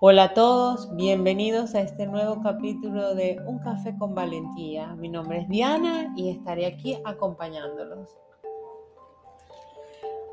[0.00, 4.94] Hola a todos, bienvenidos a este nuevo capítulo de Un café con valentía.
[4.94, 8.16] Mi nombre es Diana y estaré aquí acompañándolos.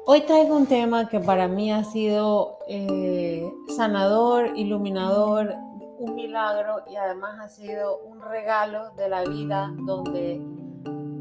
[0.06, 5.56] Hoy traigo un tema que para mí ha sido eh, sanador, iluminador,
[5.98, 10.46] un milagro y además ha sido un regalo de la vida donde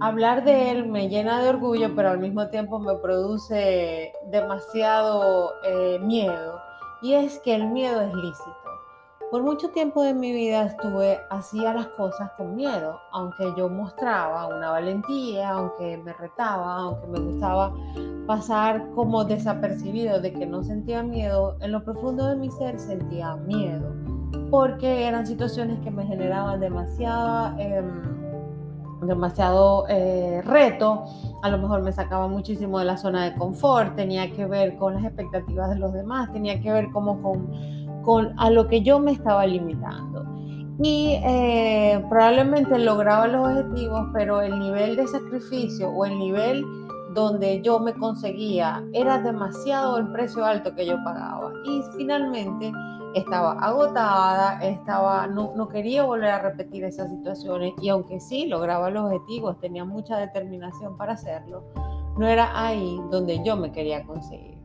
[0.00, 5.99] hablar de él me llena de orgullo, pero al mismo tiempo me produce demasiado eh,
[5.99, 6.54] miedo
[7.04, 8.57] y es que el miedo es lícito.
[9.31, 14.46] Por mucho tiempo de mi vida estuve, hacía las cosas con miedo, aunque yo mostraba
[14.46, 17.75] una valentía, aunque me retaba, aunque me gustaba
[18.27, 23.36] pasar como desapercibido de que no sentía miedo, en lo profundo de mi ser sentía
[23.36, 23.93] miedo,
[24.50, 27.55] porque eran situaciones que me generaban demasiada...
[27.58, 28.14] Em,
[29.07, 31.04] demasiado eh, reto,
[31.43, 34.94] a lo mejor me sacaba muchísimo de la zona de confort, tenía que ver con
[34.94, 38.98] las expectativas de los demás, tenía que ver como con, con a lo que yo
[38.98, 40.25] me estaba limitando.
[40.82, 46.64] Y eh, probablemente lograba los objetivos, pero el nivel de sacrificio o el nivel
[47.14, 51.52] donde yo me conseguía era demasiado el precio alto que yo pagaba.
[51.64, 52.72] Y finalmente
[53.14, 58.90] estaba agotada, estaba, no, no, quería volver a repetir esas situaciones y aunque sí lograba
[58.90, 61.64] los objetivos, tenía mucha determinación para hacerlo,
[62.18, 64.58] no era ahí donde yo me quería conseguir.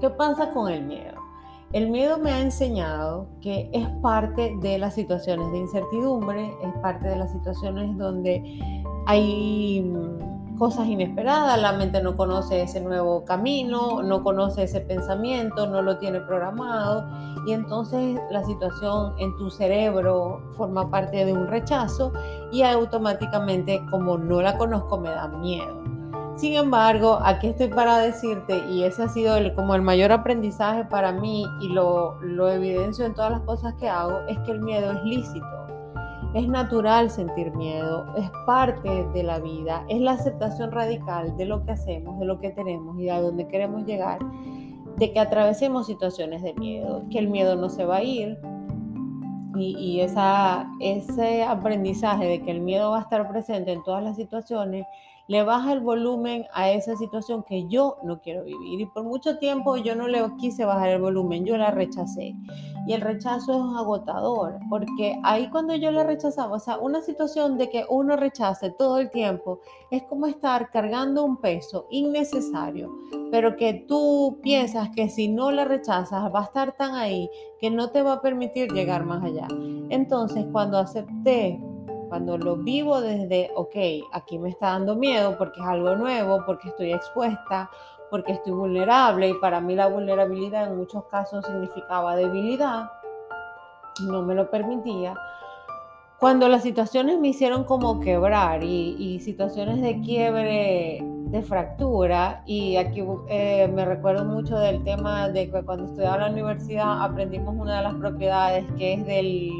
[0.00, 1.14] ¿Qué pasa con el miedo?
[1.72, 7.08] El miedo me ha enseñado que es parte de las situaciones de incertidumbre, es parte
[7.08, 8.60] de las situaciones donde
[9.06, 9.82] hay
[10.58, 15.98] cosas inesperadas, la mente no conoce ese nuevo camino, no conoce ese pensamiento, no lo
[15.98, 17.06] tiene programado
[17.46, 22.12] y entonces la situación en tu cerebro forma parte de un rechazo
[22.52, 25.82] y automáticamente como no la conozco me da miedo.
[26.36, 31.12] Sin embargo, aquí estoy para decirte, y ese ha sido como el mayor aprendizaje para
[31.12, 34.90] mí y lo, lo evidencio en todas las cosas que hago, es que el miedo
[34.90, 35.64] es lícito
[36.34, 41.64] es natural sentir miedo, es parte de la vida, es la aceptación radical de lo
[41.64, 44.18] que hacemos, de lo que tenemos y a dónde queremos llegar,
[44.96, 48.38] de que atravesemos situaciones de miedo, que el miedo no se va a ir.
[49.56, 54.84] Y, ese aprendizaje de que el miedo va a estar presente en todas las situaciones
[55.26, 58.80] le baja el volumen a esa situación que yo no quiero vivir.
[58.80, 62.34] Y por mucho tiempo yo no le quise bajar el volumen, yo la rechacé.
[62.86, 67.56] Y el rechazo es agotador, porque ahí cuando yo la rechazaba, o sea, una situación
[67.56, 72.90] de que uno rechace todo el tiempo es como estar cargando un peso innecesario,
[73.30, 77.70] pero que tú piensas que si no la rechazas va a estar tan ahí que
[77.70, 79.48] no te va a permitir llegar más allá.
[79.88, 81.58] Entonces, cuando acepté
[82.14, 83.74] cuando lo vivo desde, ok,
[84.12, 87.68] aquí me está dando miedo porque es algo nuevo, porque estoy expuesta,
[88.08, 92.88] porque estoy vulnerable y para mí la vulnerabilidad en muchos casos significaba debilidad,
[94.06, 95.16] no me lo permitía.
[96.20, 103.02] Cuando las situaciones me hicieron como quebrar y, situaciones de quiebre, de fractura, y aquí
[103.26, 107.78] eh, me recuerdo mucho del tema de que cuando estudiaba en la universidad aprendimos una
[107.78, 109.50] de las propiedades que es del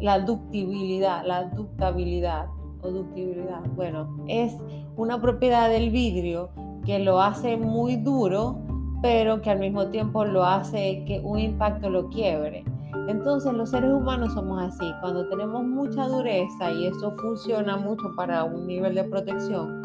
[0.00, 2.46] la ductibilidad, la ductabilidad
[2.82, 4.56] o ductibilidad, bueno, es
[4.96, 6.50] una propiedad del vidrio
[6.84, 8.58] que lo hace muy duro,
[9.02, 12.64] pero que al mismo tiempo lo hace que un impacto lo quiebre.
[13.08, 18.44] Entonces los seres humanos somos así, cuando tenemos mucha dureza y eso funciona mucho para
[18.44, 19.82] un nivel de protección,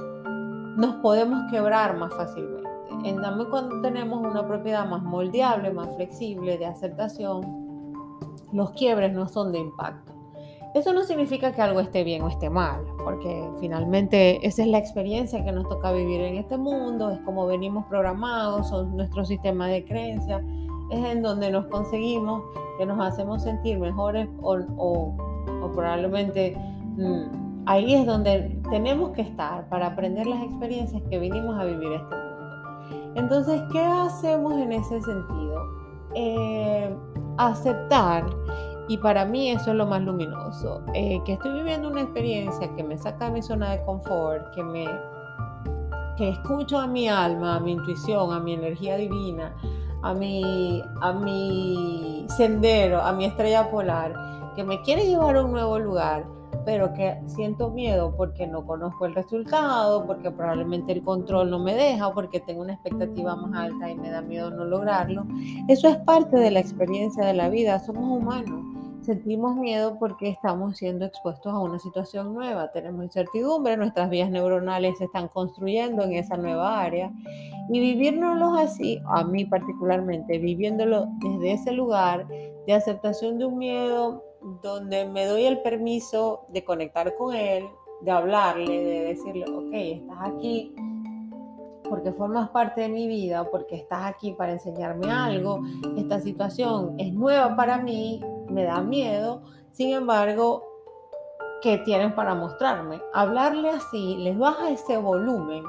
[0.78, 2.70] nos podemos quebrar más fácilmente.
[3.06, 7.63] En cambio, cuando tenemos una propiedad más moldeable, más flexible, de aceptación,
[8.54, 10.14] los quiebres no son de impacto.
[10.74, 14.80] Eso no significa que algo esté bien o esté mal, porque finalmente esa es la
[14.80, 19.68] experiencia que nos toca vivir en este mundo, es como venimos programados, son nuestro sistema
[19.68, 20.42] de creencias,
[20.90, 22.42] es en donde nos conseguimos,
[22.80, 25.16] que nos hacemos sentir mejores o,
[25.74, 26.58] probablemente
[26.98, 31.92] mm, ahí es donde tenemos que estar para aprender las experiencias que vinimos a vivir
[31.94, 33.14] este mundo.
[33.16, 35.64] Entonces, ¿qué hacemos en ese sentido?
[36.16, 36.96] Eh,
[37.38, 38.26] aceptar,
[38.88, 42.84] y para mí eso es lo más luminoso, eh, que estoy viviendo una experiencia que
[42.84, 44.86] me saca de mi zona de confort, que me
[46.18, 49.56] que escucho a mi alma, a mi intuición, a mi energía divina,
[50.04, 54.14] a mi, a mi sendero, a mi estrella polar,
[54.56, 56.26] que me quiere llevar a un nuevo lugar,
[56.66, 61.76] pero que siento miedo porque no conozco el resultado, porque probablemente el control no me
[61.76, 65.26] deja, porque tengo una expectativa más alta y me da miedo no lograrlo.
[65.68, 68.62] Eso es parte de la experiencia de la vida, somos humanos.
[69.02, 74.98] Sentimos miedo porque estamos siendo expuestos a una situación nueva, tenemos incertidumbre, nuestras vías neuronales
[74.98, 77.12] se están construyendo en esa nueva área.
[77.70, 82.26] Y vivírnoslo así, a mí particularmente, viviéndolo desde ese lugar
[82.66, 84.24] de aceptación de un miedo
[84.62, 87.68] donde me doy el permiso de conectar con él,
[88.02, 90.74] de hablarle, de decirle, ok, estás aquí
[91.90, 95.62] porque formas parte de mi vida, porque estás aquí para enseñarme algo,
[95.96, 98.20] esta situación es nueva para mí,
[98.50, 99.44] me da miedo,
[99.74, 100.64] sin embargo,
[101.62, 103.00] ¿qué tienes para mostrarme?
[103.14, 105.64] Hablarle así les baja ese volumen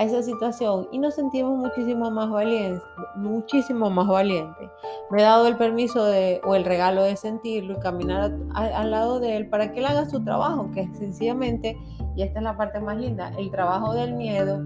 [0.00, 2.82] a esa situación y nos sentimos muchísimo más valientes,
[3.16, 4.70] muchísimo más valientes.
[5.10, 9.20] Me he dado el permiso de, o el regalo de sentirlo y caminar al lado
[9.20, 11.76] de él para que él haga su trabajo, que sencillamente,
[12.16, 14.62] y esta es la parte más linda, el trabajo del miedo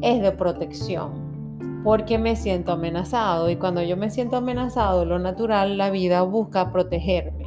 [0.00, 1.26] es de protección
[1.84, 6.72] porque me siento amenazado y cuando yo me siento amenazado, lo natural, la vida busca
[6.72, 7.45] protegerme.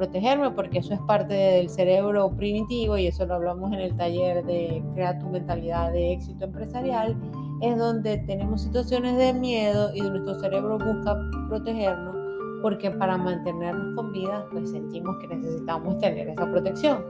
[0.00, 4.42] Protegerme porque eso es parte del cerebro primitivo y eso lo hablamos en el taller
[4.46, 7.14] de Crea tu mentalidad de éxito empresarial,
[7.60, 11.18] es donde tenemos situaciones de miedo y nuestro cerebro busca
[11.50, 12.16] protegernos
[12.62, 17.04] porque para mantenernos con vida pues sentimos que necesitamos tener esa protección.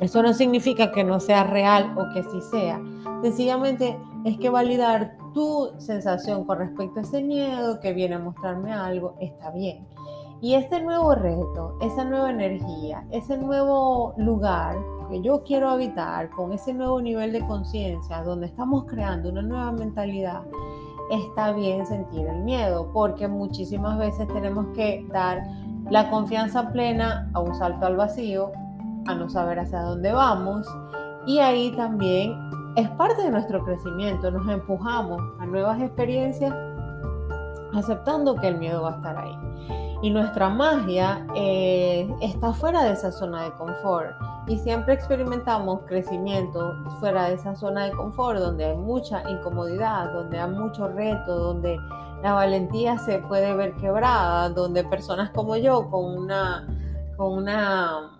[0.00, 2.80] Eso no significa que no sea real o que sí sea.
[3.20, 8.72] Sencillamente es que validar tu sensación con respecto a ese miedo que viene a mostrarme
[8.72, 9.88] algo está bien.
[10.42, 14.76] Y este nuevo reto, esa nueva energía, ese nuevo lugar
[15.10, 19.72] que yo quiero habitar con ese nuevo nivel de conciencia donde estamos creando una nueva
[19.72, 20.42] mentalidad,
[21.10, 25.42] está bien sentir el miedo porque muchísimas veces tenemos que dar
[25.90, 28.50] la confianza plena a un salto al vacío,
[29.08, 30.66] a no saber hacia dónde vamos
[31.26, 32.34] y ahí también
[32.76, 36.54] es parte de nuestro crecimiento, nos empujamos a nuevas experiencias
[37.74, 39.36] aceptando que el miedo va a estar ahí.
[40.02, 44.12] Y nuestra magia eh, está fuera de esa zona de confort
[44.46, 50.38] y siempre experimentamos crecimiento fuera de esa zona de confort donde hay mucha incomodidad, donde
[50.38, 51.78] hay mucho reto, donde
[52.22, 56.66] la valentía se puede ver quebrada, donde personas como yo con una,
[57.16, 58.19] con una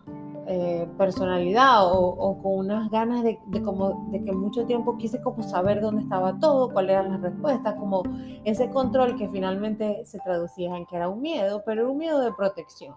[0.52, 5.80] eh, personalidad o, con unas ganas de, como, de que mucho tiempo quise como saber
[5.80, 8.02] dónde estaba todo, cuáles eran las respuestas, como
[8.42, 12.32] ese control que finalmente se traducía en que era un miedo, pero un miedo de
[12.32, 12.96] protección.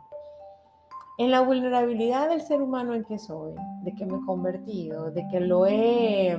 [1.19, 3.53] En la vulnerabilidad del ser humano en que soy,
[3.83, 6.31] de que me he convertido, de que lo he,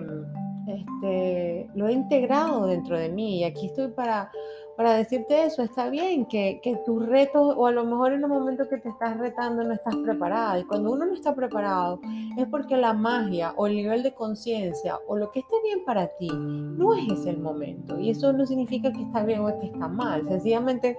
[0.66, 4.32] este, lo he integrado dentro de mí y aquí estoy para
[4.76, 5.62] para decirte eso.
[5.62, 8.88] Está bien que, que tus retos, o a lo mejor en un momento que te
[8.88, 10.58] estás retando no estás preparada.
[10.58, 12.00] Y cuando uno no está preparado,
[12.36, 16.08] es porque la magia o el nivel de conciencia o lo que esté bien para
[16.16, 17.98] ti no es ese el momento.
[17.98, 20.26] Y eso no significa que está bien o que está mal.
[20.28, 20.98] Sencillamente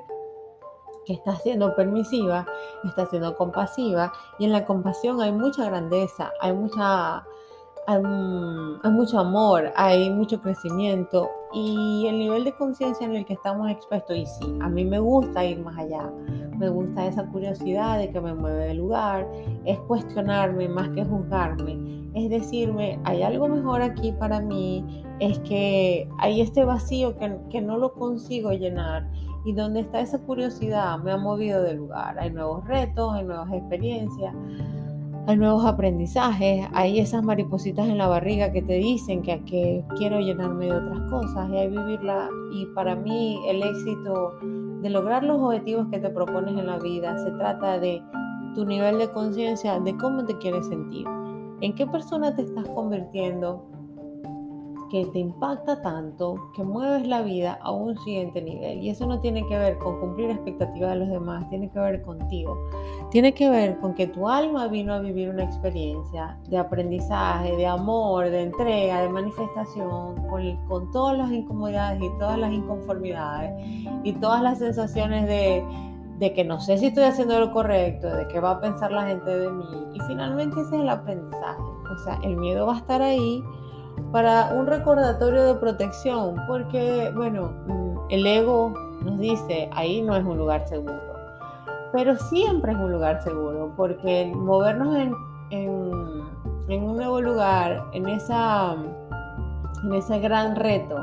[1.06, 2.46] que estás siendo permisiva,
[2.84, 4.12] estás siendo compasiva.
[4.40, 7.24] Y en la compasión hay mucha grandeza, hay mucha
[7.88, 13.70] hay, mucho amor, hay mucho crecimiento y el nivel de conciencia en el que estamos
[13.70, 16.12] expuestos, y sí, a mí me gusta ir más allá,
[16.58, 19.28] me gusta esa curiosidad de que me mueve del lugar,
[19.66, 26.10] es cuestionarme más que juzgarme, es decirme, hay algo mejor aquí para mí, es que
[26.20, 29.08] hay este vacío que, que no lo consigo llenar
[29.46, 33.52] y donde está esa curiosidad me ha movido del lugar, hay nuevos retos, hay nuevas
[33.54, 34.34] experiencias
[35.28, 40.20] hay nuevos aprendizajes, hay esas maripositas en la barriga que te dicen que, que quiero
[40.20, 42.30] llenarme de otras cosas y hay vivirla.
[42.54, 44.38] Y para mí el éxito
[44.82, 48.02] de lograr los objetivos que te propones en la vida se trata de
[48.54, 51.08] tu nivel de conciencia, de cómo te quieres sentir,
[51.62, 53.66] en qué persona te estás convirtiendo,
[54.90, 58.80] que te impacta tanto que mueves la vida a un siguiente nivel.
[58.84, 62.02] Y eso no tiene que ver con cumplir expectativas de los demás, tiene que ver
[62.04, 62.58] contigo.
[63.12, 67.66] Tiene que ver con que tu alma vino a vivir una experiencia de aprendizaje, de
[67.68, 73.52] amor, de entrega, de manifestación, con, con todas las incomodidades y todas las inconformidades
[74.04, 75.64] y todas las sensaciones de,
[76.20, 79.08] de que no sé si estoy haciendo lo correcto, de qué va a pensar la
[79.08, 79.66] gente de mí.
[79.94, 81.62] Y finalmente ese es el aprendizaje.
[81.62, 83.44] O sea, el miedo va a estar ahí
[84.12, 88.74] para un recordatorio de protección, porque, bueno, mm, el ego
[89.04, 91.02] nos dice, ahí no es un lugar seguro,
[91.92, 95.14] pero siempre es un lugar seguro, porque movernos en,
[95.52, 98.76] un nuevo lugar, en, esa,
[99.84, 100.98] en ese gran reto,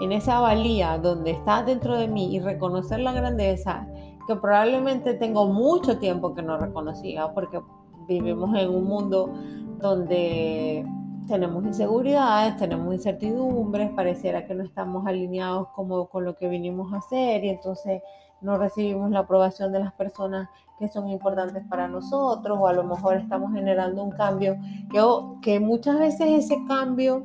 [0.00, 3.86] en esa valía donde está dentro de mí y reconocer la grandeza
[4.26, 7.60] que probablemente tengo mucho tiempo que no reconocía, porque
[8.08, 9.32] vivimos en un mundo
[9.80, 10.86] donde
[11.26, 16.98] tenemos inseguridades, tenemos incertidumbres, pareciera que no estamos alineados como con lo que vinimos a
[16.98, 18.02] hacer y entonces
[18.40, 20.48] no recibimos la aprobación de las personas
[20.78, 24.56] que son importantes para nosotros o a lo mejor estamos generando un cambio
[24.90, 25.00] que,
[25.40, 27.24] que muchas veces ese cambio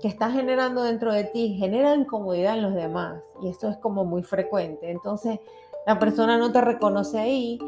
[0.00, 4.04] que estás generando dentro de ti genera incomodidad en los demás y eso es como
[4.04, 4.90] muy frecuente.
[4.90, 5.38] Entonces
[5.86, 7.58] la persona no te reconoce ahí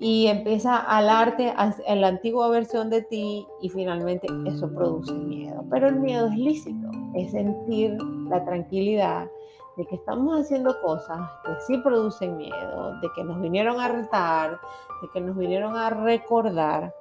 [0.00, 1.52] y empieza a alarte
[1.86, 5.64] en la antigua versión de ti y finalmente eso produce miedo.
[5.70, 7.96] Pero el miedo es lícito, es sentir
[8.28, 9.28] la tranquilidad
[9.76, 14.58] de que estamos haciendo cosas que sí producen miedo, de que nos vinieron a retar,
[15.02, 16.94] de que nos vinieron a recordar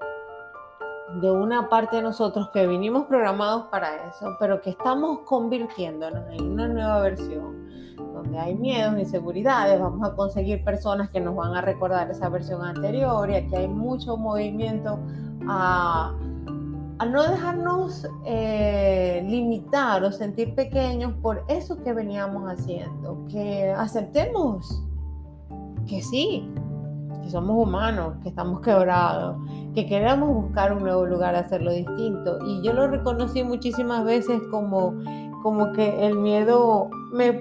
[1.21, 6.51] de una parte de nosotros que vinimos programados para eso, pero que estamos convirtiéndonos en
[6.51, 7.66] una nueva versión
[7.97, 12.63] donde hay miedos, inseguridades, vamos a conseguir personas que nos van a recordar esa versión
[12.63, 14.99] anterior y aquí hay mucho movimiento
[15.47, 16.13] a,
[17.11, 24.83] no dejarnos eh, limitar o sentir pequeños por eso que veníamos haciendo, que aceptemos
[25.87, 26.49] que sí,
[27.23, 29.37] que somos humanos, que estamos quebrados,
[29.73, 32.39] que queremos buscar un nuevo lugar, hacerlo distinto.
[32.45, 34.93] Y yo lo reconocí muchísimas veces como
[35.41, 37.31] como que el miedo me,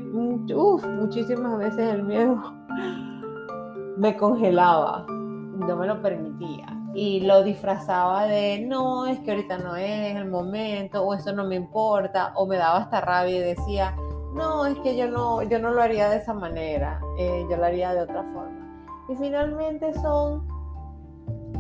[0.55, 2.37] uff, muchísimas veces el miedo
[3.97, 6.67] me congelaba, no me lo permitía.
[6.95, 11.45] Y lo disfrazaba de, no, es que ahorita no es el momento, o eso no
[11.45, 13.95] me importa, o me daba hasta rabia y decía,
[14.35, 17.65] no, es que yo no, yo no lo haría de esa manera, eh, yo lo
[17.67, 18.87] haría de otra forma.
[19.09, 20.56] Y finalmente son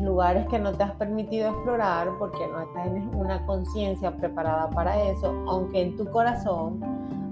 [0.01, 5.35] lugares que no te has permitido explorar porque no en una conciencia preparada para eso,
[5.49, 6.81] aunque en tu corazón,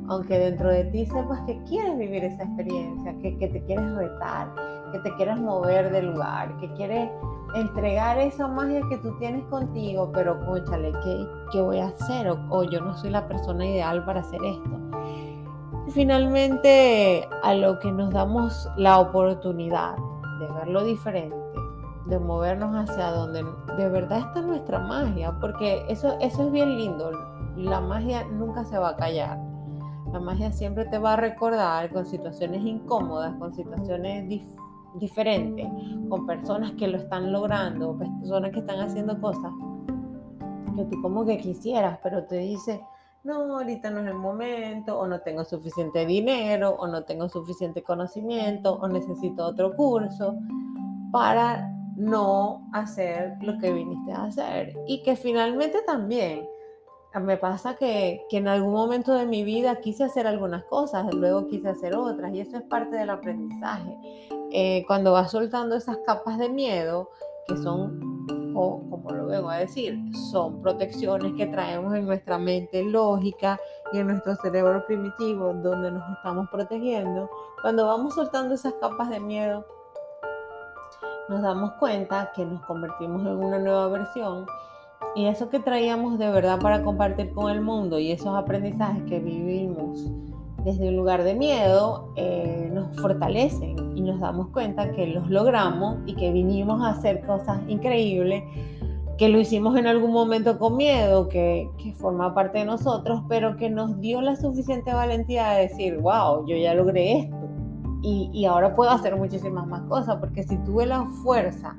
[0.09, 4.49] aunque dentro de ti sepas que quieres vivir esa experiencia, que, te quieres retar,
[4.93, 7.11] que te quieres mover del lugar, que quieres
[7.55, 10.93] entregar esa magia que tú tienes contigo, pero conchale,
[11.53, 12.29] ¿qué, voy a hacer?
[12.29, 14.71] O, yo no soy la persona ideal para hacer esto.
[15.91, 19.97] Finalmente, a lo que nos damos la oportunidad
[20.41, 21.37] de verlo diferente
[22.07, 23.45] de movernos hacia donde
[23.77, 27.11] de verdad está nuestra magia, porque eso, eso es bien lindo.
[27.57, 29.39] La magia nunca se va a callar.
[30.13, 34.43] La magia siempre te va a recordar con situaciones incómodas, con situaciones
[34.95, 35.67] diferentes,
[36.09, 39.53] con personas que lo están logrando, personas que están haciendo cosas
[40.75, 42.85] que tú como que quisieras, pero te dice,
[43.23, 47.83] no, ahorita no es el momento, o no tengo suficiente dinero, o no tengo suficiente
[47.83, 50.37] conocimiento, o necesito otro curso,
[51.13, 54.77] para no hacer lo que viniste a hacer.
[54.87, 56.47] Y que finalmente también
[57.21, 61.69] me pasa que, en algún momento de mi vida quise hacer algunas cosas, luego quise
[61.69, 63.97] hacer otras, y eso es parte del aprendizaje.
[64.51, 67.11] Eh, cuando vas soltando esas capas de miedo,
[67.47, 69.99] que son, o como lo vengo a decir,
[70.31, 73.61] son protecciones que traemos en nuestra mente lógica
[73.93, 77.31] y en nuestro cerebro primitivo, donde nos estamos protegiendo,
[77.63, 79.65] cuando vamos soltando esas capas de miedo,
[81.29, 84.47] nos damos cuenta que nos convertimos en una nueva versión.
[85.15, 89.21] Y eso que traíamos de verdad para compartir con el mundo y esos aprendizajes que
[89.21, 90.11] vivimos
[90.65, 95.99] desde un lugar de miedo eh, nos fortalecen y nos damos cuenta que los logramos
[96.07, 98.43] y que vinimos a hacer cosas increíbles,
[99.19, 103.57] que lo hicimos en algún momento con miedo, que, que forma parte de nosotros, pero
[103.57, 107.44] que nos dio la suficiente valentía de decir, wow, yo ya logré esto
[108.05, 111.75] y, ahora puedo hacer muchísimas más cosas, porque si tuve la fuerza,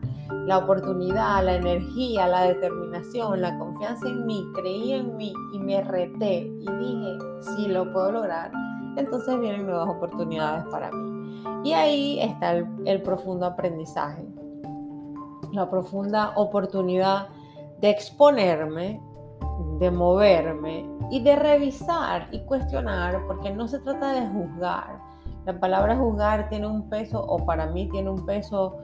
[0.48, 5.84] la oportunidad, la energía, la determinación, la confianza en mí, creí en mí y me
[5.84, 8.52] reté y dije, sí lo puedo lograr,
[8.98, 11.44] entonces vienen nuevas oportunidades para mí.
[11.64, 14.26] Y ahí está el, el profundo aprendizaje,
[15.52, 17.28] la profunda oportunidad
[17.82, 19.00] de exponerme,
[19.80, 25.05] de moverme y de revisar y cuestionar, porque no se trata de juzgar,
[25.46, 28.78] la palabra juzgar tiene un peso, o para mí tiene un peso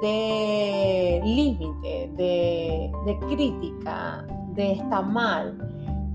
[0.00, 4.24] de límite, de, crítica,
[4.54, 5.58] de está mal.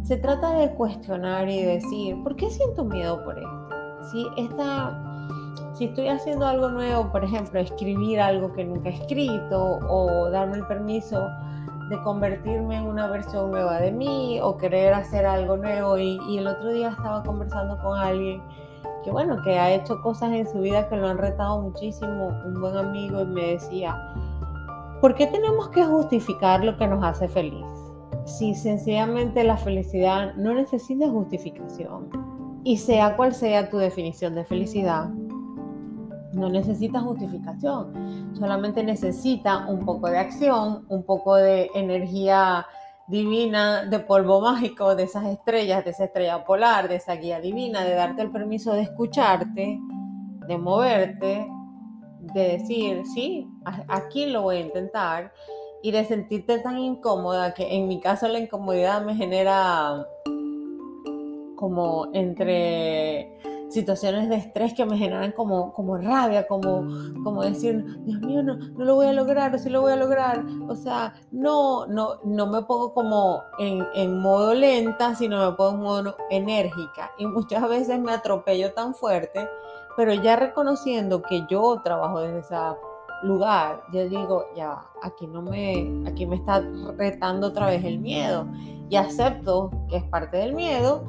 [0.03, 3.69] Se trata de cuestionar y decir, ¿por qué siento miedo por esto?
[4.11, 4.25] Si,
[5.73, 10.57] si estoy haciendo algo nuevo, por ejemplo, escribir algo que nunca he escrito o darme
[10.57, 11.27] el permiso
[11.89, 15.97] de convertirme en una versión nueva de mí o querer hacer algo nuevo.
[15.97, 18.41] Y, y el otro día estaba conversando con alguien
[19.03, 22.59] que bueno, que ha hecho cosas en su vida que lo han retado muchísimo, un
[22.59, 23.97] buen amigo, y me decía,
[25.01, 27.65] ¿por qué tenemos que justificar lo que nos hace feliz?
[28.25, 32.09] Si sencillamente la felicidad no necesita justificación,
[32.63, 35.09] y sea cual sea tu definición de felicidad,
[36.33, 42.65] no necesita justificación, solamente necesita un poco de acción, un poco de energía
[43.07, 47.83] divina de polvo mágico, de esas estrellas, de esa estrella polar, de esa guía divina,
[47.83, 49.79] de darte el permiso de escucharte,
[50.47, 51.47] de moverte,
[52.19, 53.47] de decir, sí,
[53.87, 55.33] aquí lo voy a intentar
[55.81, 60.07] y de sentirte tan incómoda que en mi caso la incomodidad me genera
[61.57, 63.37] como entre
[63.73, 66.85] situaciones de estrés que me generan como, como rabia, como,
[67.23, 69.95] como decir, Dios mío, no, no lo voy a lograr, o sí lo voy a
[69.95, 70.43] lograr.
[70.67, 75.73] O sea, no, no, no me pongo como en, en modo lenta, sino me pongo
[75.73, 77.11] en modo enérgica.
[77.17, 79.47] Y muchas veces me atropello tan fuerte,
[79.97, 82.55] pero ya reconociendo que yo trabajo desde ese
[83.23, 86.63] lugar, yo digo, ya, aquí no me, aquí me está
[86.97, 88.47] retando otra vez el miedo.
[88.89, 91.03] Y acepto que es parte del miedo.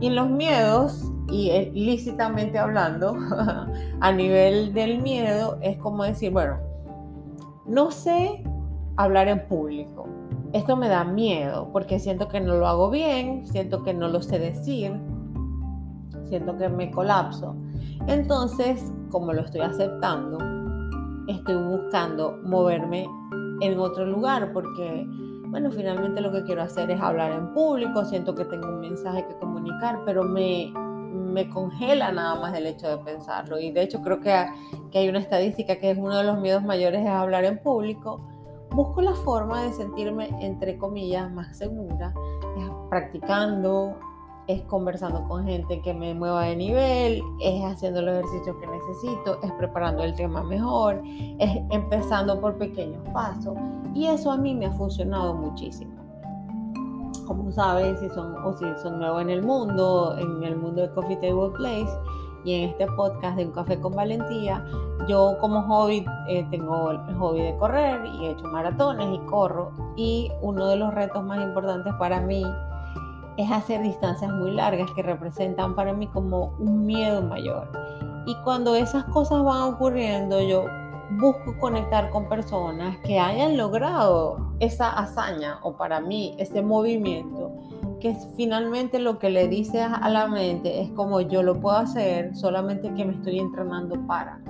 [0.00, 3.16] Y los miedos y lícitamente hablando,
[4.00, 6.58] a nivel del miedo, es como decir, bueno,
[7.66, 8.42] no sé
[8.96, 10.08] hablar en público.
[10.52, 14.20] Esto me da miedo porque siento que no lo hago bien, siento que no lo
[14.20, 14.92] sé decir,
[16.24, 17.54] siento que me colapso.
[18.08, 20.38] Entonces, como lo estoy aceptando,
[21.28, 23.06] estoy buscando moverme
[23.60, 25.06] en otro lugar porque,
[25.50, 29.26] bueno, finalmente lo que quiero hacer es hablar en público, siento que tengo un mensaje
[29.26, 30.72] que comunicar, pero me
[31.10, 33.58] me congela nada más el hecho de pensarlo.
[33.58, 34.46] Y de hecho creo que,
[34.90, 38.20] que hay una estadística que es uno de los miedos mayores es hablar en público.
[38.70, 42.14] Busco la forma de sentirme, entre comillas, más segura,
[42.88, 43.96] practicando,
[44.50, 49.38] es conversando con gente que me mueva de nivel, es haciendo los ejercicios que necesito,
[49.42, 51.00] es preparando el tema mejor,
[51.38, 53.54] es empezando por pequeños pasos.
[53.94, 56.00] Y eso a mí me ha funcionado muchísimo
[57.30, 60.90] como sabes, si son, o si son nuevos en el mundo, en el mundo de
[60.90, 61.88] Coffee Table Place
[62.44, 64.64] y en este podcast de Un Café con Valentía,
[65.06, 69.70] yo como hobby eh, tengo el hobby de correr y he hecho maratones y corro
[69.94, 72.44] y uno de los retos más importantes para mí
[73.40, 77.70] es hacer distancias muy largas que representan para mí como un miedo mayor.
[78.26, 80.66] Y cuando esas cosas van ocurriendo, yo
[81.18, 87.52] busco conectar con personas que hayan logrado esa hazaña o para mí ese movimiento
[88.00, 92.34] que finalmente lo que le dice a la mente es como yo lo puedo hacer,
[92.34, 94.40] solamente que me estoy entrenando para.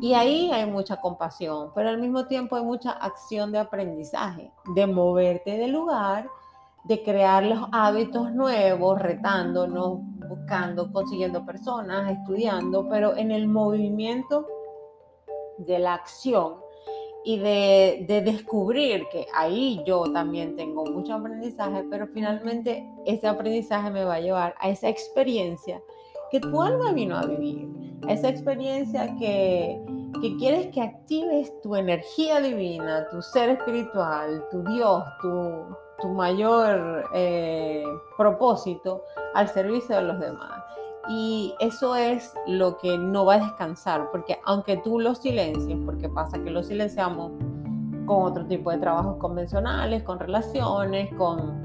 [0.00, 4.86] Y ahí hay mucha compasión, pero al mismo tiempo hay mucha acción de aprendizaje, de
[4.86, 6.30] moverte de lugar,
[6.84, 14.46] de crear los hábitos nuevos, retándonos, buscando, consiguiendo personas, estudiando, pero en el movimiento
[15.58, 16.54] de la acción
[17.24, 24.04] y de, descubrir que ahí yo también tengo mucho aprendizaje, pero finalmente ese aprendizaje me
[24.04, 25.82] va a llevar a esa experiencia
[26.30, 27.68] que tu alma vino a vivir,
[28.08, 29.82] esa experiencia que,
[30.38, 37.84] quieres que actives tu energía divina, tu ser espiritual, tu Dios, tu, mayor eh,
[38.16, 39.02] propósito
[39.34, 40.62] al servicio de los demás.
[41.10, 46.08] Y eso es lo que no va a descansar, porque aunque tú lo silencies, porque
[46.08, 47.32] pasa que lo silenciamos
[48.06, 51.62] con otro tipo de trabajos convencionales, con relaciones, con,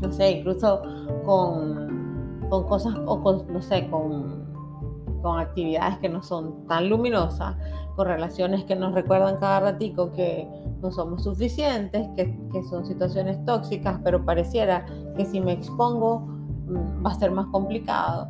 [0.00, 0.82] no sé, incluso
[1.24, 4.46] con, con cosas, o con, no sé, con,
[5.22, 7.56] con actividades que no son tan luminosas,
[7.94, 10.48] con relaciones que nos recuerdan cada ratico que
[10.80, 14.84] no somos suficientes, que, que son situaciones tóxicas, pero pareciera
[15.16, 16.26] que si me expongo
[17.04, 18.28] va a ser más complicado,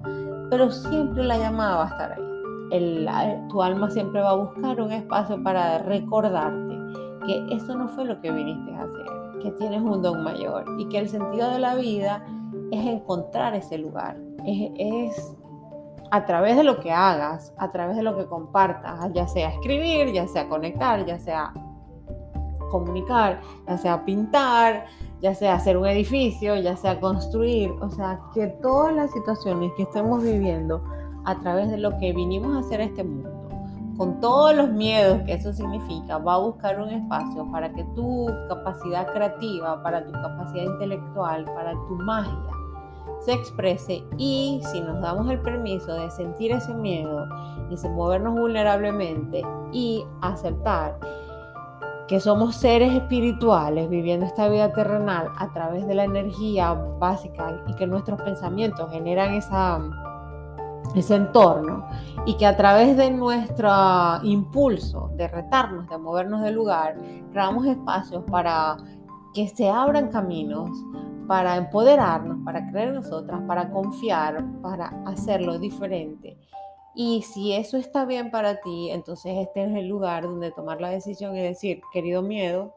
[0.50, 2.24] pero siempre la llamada va a estar ahí.
[2.72, 3.08] El,
[3.48, 6.78] tu alma siempre va a buscar un espacio para recordarte
[7.26, 9.06] que eso no fue lo que viniste a hacer,
[9.42, 12.24] que tienes un don mayor y que el sentido de la vida
[12.70, 15.36] es encontrar ese lugar, es, es
[16.12, 20.12] a través de lo que hagas, a través de lo que compartas, ya sea escribir,
[20.12, 21.52] ya sea conectar, ya sea
[22.70, 24.86] comunicar, ya sea pintar,
[25.20, 29.82] ya sea hacer un edificio, ya sea construir, o sea, que todas las situaciones que
[29.82, 30.82] estemos viviendo
[31.24, 33.30] a través de lo que vinimos a hacer este mundo,
[33.96, 38.26] con todos los miedos que eso significa, va a buscar un espacio para que tu
[38.48, 42.60] capacidad creativa, para tu capacidad intelectual, para tu magia
[43.20, 44.02] se exprese.
[44.16, 47.26] Y si nos damos el permiso de sentir ese miedo
[47.70, 50.98] y movernos vulnerablemente y aceptar
[52.10, 57.74] que somos seres espirituales viviendo esta vida terrenal a través de la energía básica y
[57.74, 59.80] que nuestros pensamientos generan esa,
[60.96, 61.86] ese entorno
[62.26, 63.70] y que a través de nuestro
[64.24, 66.96] impulso de retarnos, de movernos del lugar,
[67.30, 68.76] creamos espacios para
[69.32, 70.68] que se abran caminos,
[71.28, 76.36] para empoderarnos, para creer en nosotras, para confiar, para hacerlo diferente
[76.94, 80.90] y si eso está bien para ti, entonces este es el lugar donde tomar la
[80.90, 82.74] decisión y decir, querido miedo,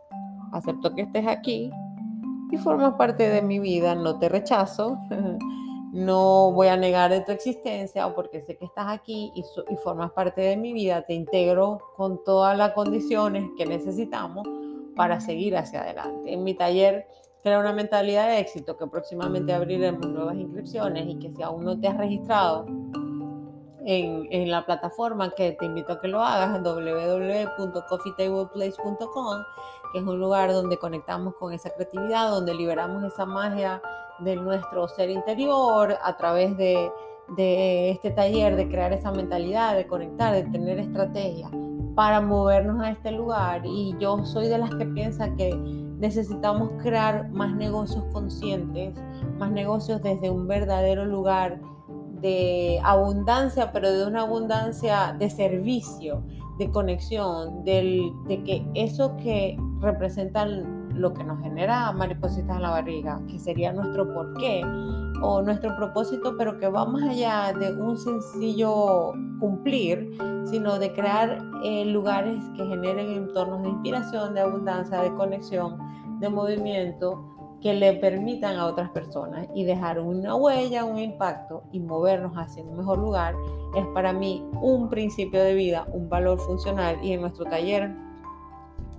[0.52, 1.72] acepto que estés aquí
[2.52, 4.98] y formas parte de mi vida, no te rechazo,
[5.94, 9.76] no voy a negar de tu existencia o porque sé que estás aquí y, y,
[9.78, 14.48] formas parte de mi vida, te integro con todas las condiciones que necesitamos
[14.96, 16.32] para seguir hacia adelante.
[16.32, 17.08] En mi taller
[17.44, 21.78] Crea una mentalidad de éxito que próximamente abriremos nuevas inscripciones y que si aún no
[21.78, 22.66] te has registrado
[23.86, 29.44] en, en la plataforma que te invito a que lo hagas, www.coffeetableplace.com,
[29.92, 33.82] que es un lugar donde conectamos con esa creatividad, donde liberamos esa magia
[34.20, 36.92] de nuestro ser interior a través de
[37.38, 41.50] este taller, de crear esa mentalidad, de conectar, de tener estrategia
[41.96, 43.62] para movernos a este lugar.
[43.66, 48.96] Y yo soy de las que piensa que necesitamos crear más negocios conscientes,
[49.38, 51.60] más negocios desde un verdadero lugar
[52.24, 56.24] de abundancia, pero de una abundancia de servicio,
[56.58, 62.70] de conexión, del, de que eso que representan lo que nos genera maripositas en la
[62.70, 64.62] barriga, que sería nuestro porqué
[65.22, 71.44] o nuestro propósito, pero que va más allá de un sencillo cumplir, sino de crear
[71.64, 75.78] eh, lugares que generen entornos de inspiración, de abundancia, de conexión,
[76.20, 77.26] de movimiento,
[77.64, 82.62] que le permitan a otras personas y dejar una huella, un impacto y movernos hacia
[82.62, 83.36] un mejor lugar,
[83.74, 87.90] es para mí un principio de vida, un valor funcional y en nuestro taller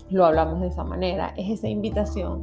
[0.09, 1.35] lo hablamos de esa manera.
[1.37, 2.43] Es esa invitación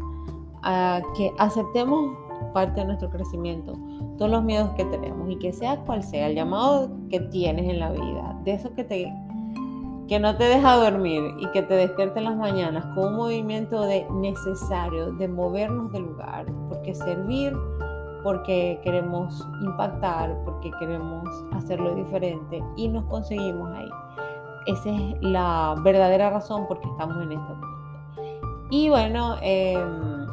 [0.61, 2.15] a que aceptemos
[2.53, 3.73] parte de nuestro crecimiento,
[4.19, 7.79] todos los miedos que tenemos y que sea cual sea el llamado que tienes en
[7.79, 9.11] la vida, de eso que te
[10.11, 13.83] que no te deja dormir y que te despierte en las mañanas con un movimiento
[13.83, 17.55] de necesario de movernos del lugar, porque servir,
[18.21, 23.89] porque queremos impactar, porque queremos hacerlo diferente y nos conseguimos ahí.
[24.65, 27.67] Esa es la verdadera razón por qué estamos en este punto.
[28.69, 30.27] Y bueno, em,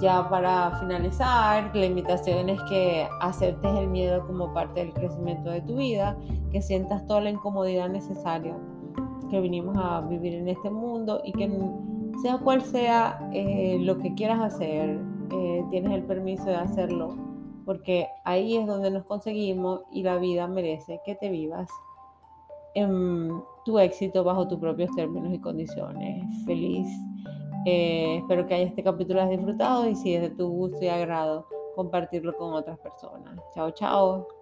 [0.00, 5.60] ya para finalizar, la invitación es que aceptes el miedo como parte del crecimiento de
[5.60, 6.16] tu vida,
[6.50, 8.56] que sientas toda la incomodidad necesaria
[9.32, 11.50] que vinimos a vivir en este mundo y que
[12.20, 17.16] sea cual sea eh, lo que quieras hacer, eh, tienes el permiso de hacerlo,
[17.64, 21.70] porque ahí es donde nos conseguimos y la vida merece que te vivas
[22.74, 23.30] en
[23.64, 26.22] tu éxito bajo tus propios términos y condiciones.
[26.44, 26.86] Feliz.
[27.64, 31.46] Eh, espero que este capítulo hayas disfrutado y si es de tu gusto y agrado,
[31.74, 33.40] compartirlo con otras personas.
[33.54, 34.41] Chao, chao.